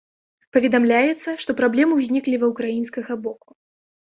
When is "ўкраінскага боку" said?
2.55-3.49